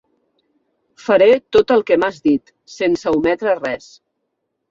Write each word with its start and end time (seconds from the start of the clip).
Faré 1.07 1.27
tot 1.57 1.73
el 1.75 1.83
que 1.91 1.97
m'has 2.03 2.17
dit, 2.29 2.53
sense 2.79 3.13
ometre 3.19 3.57
res. 3.61 3.93